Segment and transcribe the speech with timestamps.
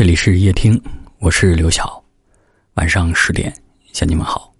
[0.00, 0.82] 这里是夜听，
[1.18, 2.02] 我是刘晓。
[2.72, 3.52] 晚上十点
[3.92, 4.50] 向你们好。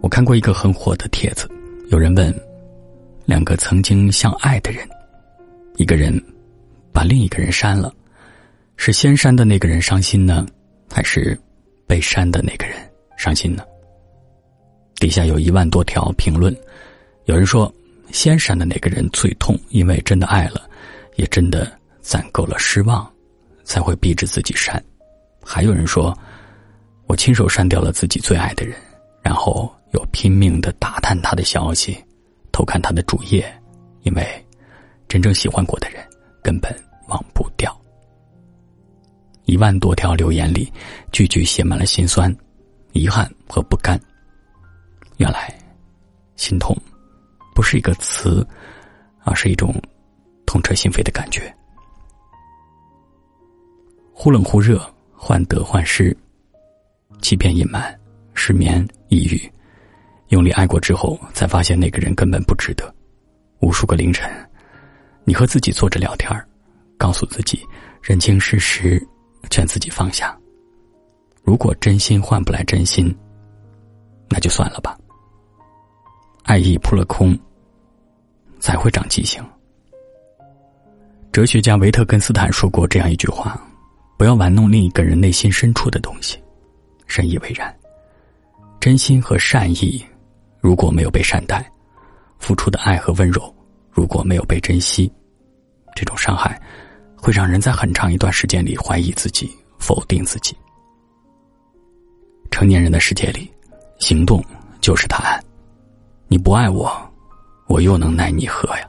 [0.00, 1.50] 我看过一个很火的帖子，
[1.88, 2.32] 有人问：
[3.24, 4.88] 两个曾经相爱的人，
[5.74, 6.16] 一个人
[6.92, 7.92] 把另一个人删了，
[8.76, 10.46] 是先删的那个人伤心呢，
[10.88, 11.36] 还是
[11.84, 12.76] 被删的那个人
[13.16, 13.64] 伤心呢？
[15.00, 16.56] 底下有一万多条评论，
[17.24, 17.68] 有人说。
[18.14, 20.70] 先删的那个人最痛，因为真的爱了，
[21.16, 23.12] 也真的攒够了失望，
[23.64, 24.82] 才会逼着自己删。
[25.42, 26.16] 还有人说，
[27.08, 28.78] 我亲手删掉了自己最爱的人，
[29.20, 31.98] 然后又拼命的打探他的消息，
[32.52, 33.52] 偷看他的主页，
[34.04, 34.46] 因为
[35.08, 36.00] 真正喜欢过的人
[36.40, 36.72] 根本
[37.08, 37.76] 忘不掉。
[39.46, 40.72] 一万多条留言里，
[41.10, 42.32] 句句写满了心酸、
[42.92, 44.00] 遗憾和不甘。
[45.16, 45.52] 原来，
[46.36, 46.76] 心痛。
[47.54, 48.46] 不是一个词，
[49.22, 49.74] 而是一种
[50.44, 51.54] 痛彻心扉的感觉。
[54.12, 54.80] 忽冷忽热，
[55.12, 56.16] 患得患失，
[57.22, 57.98] 欺骗隐瞒，
[58.34, 59.52] 失眠抑郁，
[60.28, 62.92] 用力爱过之后，才发现那个人根本不值得。
[63.60, 64.30] 无数个凌晨，
[65.24, 66.30] 你和自己坐着聊天
[66.98, 67.60] 告诉自己
[68.02, 69.00] 认清事实，
[69.50, 70.36] 劝自己放下。
[71.42, 73.14] 如果真心换不来真心，
[74.28, 74.98] 那就算了吧。
[76.44, 77.36] 爱意扑了空，
[78.60, 79.42] 才会长记性。
[81.32, 83.58] 哲学家维特根斯坦说过这样一句话
[84.18, 86.38] ：“不要玩弄另一个人内心深处的东西。”
[87.08, 87.74] 深以为然。
[88.78, 90.04] 真心和善意
[90.60, 91.66] 如果没有被善待，
[92.38, 93.52] 付出的爱和温柔
[93.90, 95.10] 如果没有被珍惜，
[95.96, 96.60] 这种伤害
[97.16, 100.54] 会让人在很长一段时间里怀疑自己、否定自己。
[102.50, 103.50] 成年人的世界里，
[103.98, 104.44] 行动
[104.82, 105.42] 就是答案。
[106.26, 106.90] 你不爱我，
[107.66, 108.88] 我又能奈你何呀？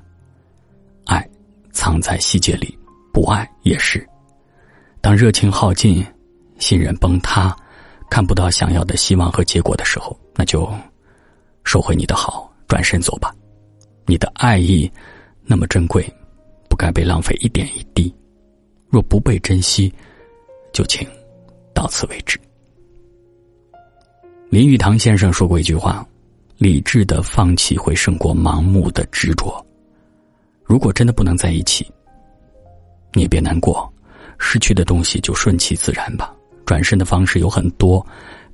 [1.06, 1.30] 爱
[1.72, 2.78] 藏在细节里，
[3.14, 4.08] 不爱也是。
[5.02, 6.04] 当热情耗尽，
[6.58, 7.56] 信任崩塌，
[8.10, 10.68] 看不到想要的希望和结果的时候，那就
[11.64, 13.36] 收回你的好，转身走吧。
[14.08, 14.92] 你的爱意
[15.44, 16.12] 那么珍贵，
[16.70, 18.14] 不该被浪费一点一滴。
[18.90, 19.94] 若不被珍惜，
[20.72, 21.08] 就请
[21.74, 22.40] 到此为止。
[24.50, 26.08] 林语堂先生说过一句话。
[26.58, 29.66] 理智的放弃会胜过盲目的执着。
[30.64, 31.86] 如果真的不能在一起，
[33.14, 33.92] 你也别难过，
[34.38, 36.34] 失去的东西就顺其自然吧。
[36.66, 38.06] 转身的方式有很多，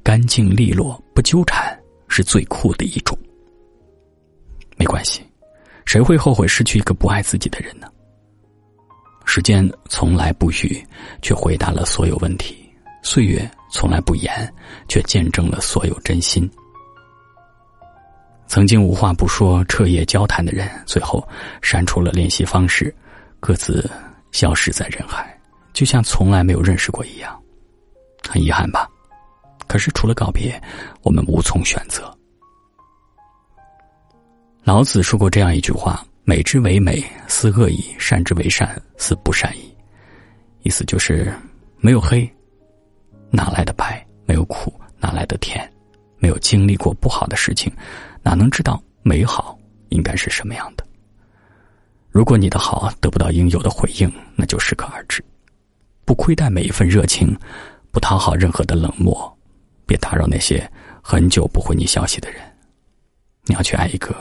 [0.04, 3.18] 干净利落，不纠缠是最酷的一种。
[4.78, 5.22] 没关系，
[5.86, 7.88] 谁会后悔失去一个不爱自己的人呢？
[9.24, 10.86] 时间从来不语，
[11.22, 12.56] 却回答了所有问题；
[13.04, 14.54] 岁月从来不言，
[14.90, 16.50] 却见证了所有真心。
[18.52, 21.26] 曾经无话不说、彻夜交谈的人，最后
[21.62, 22.94] 删除了联系方式，
[23.40, 23.90] 各自
[24.34, 25.40] 消失在人海，
[25.72, 27.42] 就像从来没有认识过一样。
[28.28, 28.90] 很遗憾吧？
[29.68, 30.62] 可是除了告别，
[31.02, 32.14] 我们无从选择。
[34.66, 39.74] 老子说过这样一句话：“美之为美，斯恶已；善之为善，斯不善已。”
[40.64, 41.34] 意思就是，
[41.78, 42.30] 没有黑，
[43.30, 44.06] 哪来的白？
[44.26, 45.66] 没有苦，哪来的甜？
[46.18, 47.72] 没有经历过不好的事情。
[48.24, 49.58] 哪能知道美好
[49.90, 50.86] 应该是什么样的？
[52.12, 55.24] 如果你的好得不到应有的回应，那就适可而止，
[56.04, 57.34] 不亏待每一份热情，
[57.90, 59.38] 不讨好任何的冷漠，
[59.86, 60.70] 别打扰那些
[61.02, 62.42] 很久不回你消息的人。
[63.46, 64.14] 你要去爱一个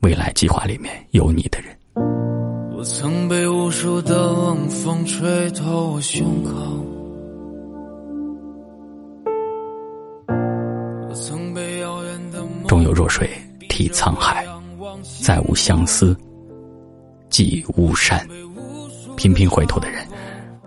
[0.00, 1.76] 未来计划里面有你的人。
[2.74, 6.52] 我曾被无数的冷风吹透我胸口，
[12.86, 13.28] 有弱水。
[13.68, 14.46] 替沧海，
[15.22, 16.16] 再无相思，
[17.28, 18.26] 寄巫山。
[19.16, 20.06] 频频回头的人，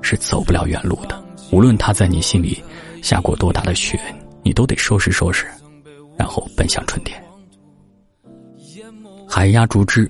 [0.02, 1.20] 是走不了远路的。
[1.52, 2.62] 无论他在你心里
[3.02, 4.00] 下过多大的雪，
[4.44, 5.48] 你都得收拾收拾，
[6.18, 7.20] 然后奔向春天。
[9.28, 10.08] 海压竹枝，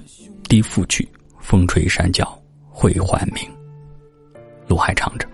[0.49, 1.07] 低复去；
[1.39, 2.37] 风吹山脚，
[2.69, 3.35] 会还明。
[4.67, 5.25] 路还长着，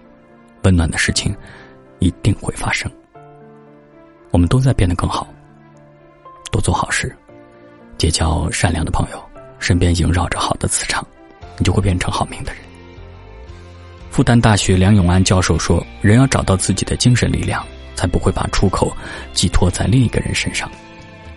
[0.64, 1.36] 温暖的事情
[1.98, 2.92] 一定会发生。
[4.30, 5.28] 我们都在变得更好，
[6.56, 7.14] 多做好事。
[7.98, 9.22] 结交善良的朋友，
[9.60, 11.06] 身边萦绕着好的磁场，
[11.58, 12.62] 你就会变成好命的人。
[14.10, 17.62] 复旦大学梁永安教授说：“人要找到自己的精神力量，
[17.94, 18.96] 才不会把出口
[19.34, 20.72] 寄托在另一个人身上。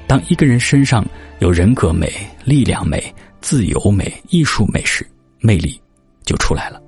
[0.07, 1.05] 当一个人身上
[1.41, 2.13] 有人格美、
[2.45, 5.05] 力量美、自由美、艺术美时，
[5.41, 5.81] 魅力
[6.25, 6.81] 就出来了。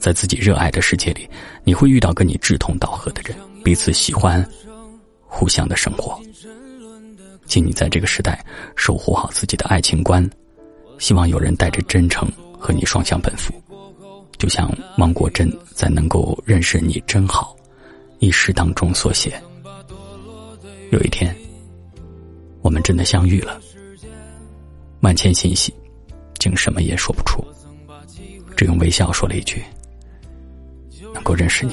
[0.00, 1.30] 在自己热爱的世界里，
[1.62, 4.44] 你会遇到跟你志同道合的人，彼此喜欢，
[5.28, 6.20] 互相的生活。”
[7.48, 8.44] 请你在这个时代
[8.76, 10.28] 守护好自己的爱情观，
[10.98, 13.52] 希望有人带着真诚和你双向奔赴，
[14.36, 17.56] 就像汪国真在《能够认识你真好》
[18.18, 19.42] 一诗当中所写
[20.92, 21.34] ：“有一天，
[22.60, 23.58] 我们真的相遇了，
[25.00, 25.74] 万千信息，
[26.38, 27.42] 竟什么也说不出，
[28.54, 29.64] 只用微笑说了一句：
[31.14, 31.72] 能够认识你，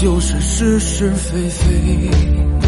[0.00, 2.67] 就是是是非非。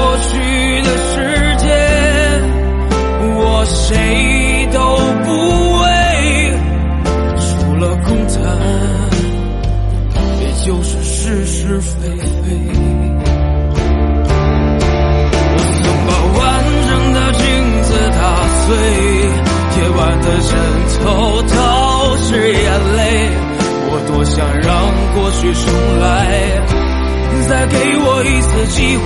[27.61, 29.05] 再给我一次机会。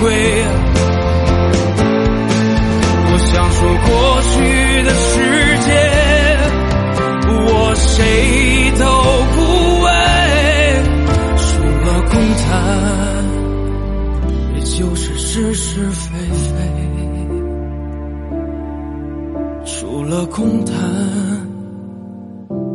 [3.12, 3.90] 我想说过
[4.32, 4.34] 去
[4.82, 5.12] 的时
[5.66, 5.68] 间，
[7.28, 8.00] 我谁
[8.78, 8.82] 都
[9.34, 9.36] 不
[9.84, 9.86] 为，
[11.36, 11.44] 除
[11.84, 12.48] 了空谈。
[14.54, 16.56] 也就是是是非非，
[19.66, 20.74] 除了空谈，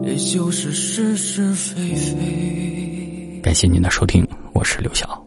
[0.03, 3.41] 也就是是是非非。
[3.41, 4.23] 感谢您的收听，
[4.53, 5.20] 我是刘晓。